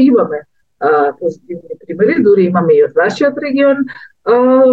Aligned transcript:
имаме 0.00 0.40
а, 0.80 1.12
позитивни 1.20 1.76
примери, 1.86 2.22
дури 2.22 2.44
имаме 2.44 2.74
и 2.74 2.84
од 2.84 2.94
вашиот 2.96 3.36
регион 3.44 3.84
а, 4.24 4.64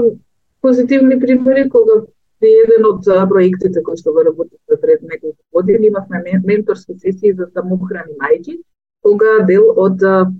позитивни 0.61 1.19
примери, 1.19 1.69
кога 1.69 2.05
е 2.42 2.51
еден 2.63 2.85
од 2.88 3.03
проектите 3.29 3.83
кои 3.83 4.00
што 4.00 4.13
го 4.16 4.24
работите 4.24 4.79
пред 4.82 5.01
неколку 5.03 5.42
години 5.53 5.92
имавме 5.92 6.40
менторски 6.45 6.95
сесии 7.03 7.33
за 7.33 7.50
самохрани 7.53 8.16
мајки, 8.16 8.61
кога 9.04 9.43
дел 9.47 9.68
од 9.75 10.04
а, 10.04 10.32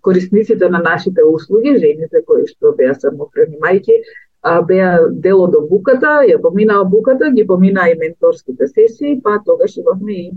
корисниците 0.00 0.68
на 0.68 0.78
нашите 0.78 1.26
услуги, 1.26 1.74
жените 1.82 2.22
кои 2.22 2.46
што 2.46 2.70
беа 2.78 2.94
самохрани 2.94 3.58
мајки, 3.58 3.98
а, 4.42 4.62
беа 4.62 5.10
дел 5.10 5.42
од 5.42 5.58
обуката, 5.58 6.22
ја 6.22 6.38
поминаа 6.38 6.86
обуката, 6.86 7.34
ги 7.34 7.46
поминаа 7.46 7.90
и 7.90 7.98
менторските 7.98 8.68
сесии, 8.68 9.18
па 9.18 9.40
тогаш 9.44 9.76
имавме 9.76 10.14
и 10.14 10.30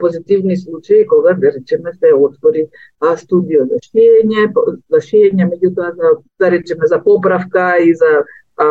позитивни 0.00 0.56
случаи 0.56 1.06
кога 1.06 1.34
да 1.34 1.52
речеме 1.52 1.92
се 1.92 2.14
отвори 2.14 2.66
а, 3.00 3.16
студио 3.16 3.66
за 3.66 3.78
шиење, 3.86 4.48
за 4.90 5.00
шиење, 5.08 5.48
меѓутоа 5.50 5.94
за 5.96 6.10
да 6.38 6.50
речеме 6.50 6.86
за 6.86 7.02
поправка 7.02 7.76
и 7.82 7.94
за 7.94 8.24
а, 8.56 8.66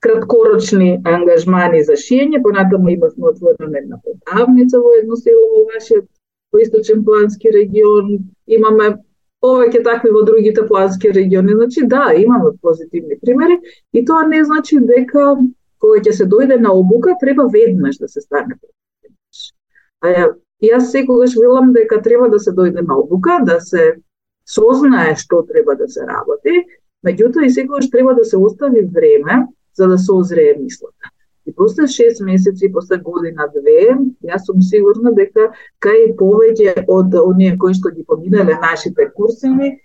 краткорочни 0.00 1.00
ангажмани 1.04 1.84
за 1.84 1.96
шиење, 1.96 2.42
понатаму 2.42 2.90
имавме 2.90 3.32
отворена 3.32 3.78
една 3.78 4.00
продавница 4.04 4.80
во 4.80 4.98
едно 4.98 5.16
село 5.16 5.48
во 5.54 5.64
вашиот 5.72 6.06
во 6.52 6.60
источен 6.60 7.04
плански 7.04 7.50
регион, 7.54 8.18
имаме 8.46 8.96
повеќе 9.42 9.82
такви 9.82 10.12
во 10.14 10.22
другите 10.22 10.66
плански 10.68 11.10
региони. 11.10 11.54
Значи 11.54 11.86
да, 11.86 12.12
имаме 12.16 12.52
позитивни 12.62 13.18
примери 13.20 13.58
и 13.92 14.04
тоа 14.04 14.26
не 14.28 14.44
значи 14.44 14.78
дека 14.78 15.36
кога 15.82 15.98
ќе 15.98 16.12
се 16.18 16.28
дојде 16.30 16.60
на 16.60 16.74
обука 16.74 17.16
треба 17.20 17.48
веднаш 17.50 17.98
да 17.98 18.08
се 18.08 18.20
стане 18.20 18.58
А 20.02 20.32
јас 20.62 20.90
секогаш 20.90 21.36
велам 21.38 21.72
дека 21.72 22.00
треба 22.02 22.28
да 22.28 22.38
се 22.38 22.50
дојде 22.50 22.82
на 22.86 22.98
обука, 22.98 23.40
да 23.46 23.60
се 23.60 23.96
сознае 24.46 25.16
што 25.16 25.42
треба 25.46 25.76
да 25.78 25.88
се 25.88 26.06
работи, 26.06 26.64
меѓутоа 27.06 27.46
и 27.46 27.50
секогаш 27.50 27.90
треба 27.90 28.14
да 28.14 28.24
се 28.24 28.36
остави 28.36 28.82
време 28.82 29.46
за 29.74 29.88
да 29.88 29.98
се 29.98 30.12
озрее 30.12 30.56
мислата. 30.58 31.10
И 31.46 31.52
после 31.54 31.82
6 31.82 32.24
месеци, 32.24 32.72
после 32.72 32.98
година 32.98 33.48
две, 33.54 33.94
јас 34.22 34.46
сум 34.46 34.62
сигурна 34.62 35.10
дека 35.14 35.50
кај 35.82 36.14
повеќе 36.18 36.84
од 36.86 37.14
оние 37.14 37.56
кои 37.58 37.74
што 37.74 37.90
ги 37.90 38.04
поминале 38.06 38.54
нашите 38.62 39.08
курсеви, 39.10 39.78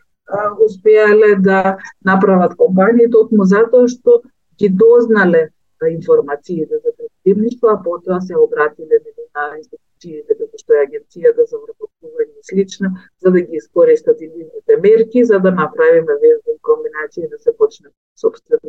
успеале 0.61 1.35
да 1.41 1.77
направат 2.05 2.57
компанија, 2.59 3.09
токму 3.11 3.45
затоа 3.45 3.87
што 3.87 4.21
ги 4.59 4.69
дознале 4.69 5.49
информациите 5.85 6.77
за 6.83 6.91
предприемништво, 6.97 7.67
а 7.69 7.83
потоа 7.83 8.21
се 8.21 8.35
обратиле 8.35 9.01
на 9.35 9.57
институциите 9.97 10.35
како 10.35 10.51
да 10.51 10.57
што 10.57 10.73
е 10.73 10.85
агенцијата 10.85 11.35
да 11.37 11.45
за 11.45 11.57
вработување 11.57 12.37
и 12.37 12.43
слично, 12.43 12.89
за 13.21 13.31
да 13.31 13.41
ги 13.41 13.57
искористат 13.57 14.21
идните 14.21 14.77
мерки, 14.77 15.23
за 15.25 15.39
да 15.39 15.51
направиме 15.51 16.13
везни 16.21 16.57
комбинации 16.61 17.27
да 17.27 17.39
се 17.39 17.55
почне 17.57 17.89
собствено 18.15 18.66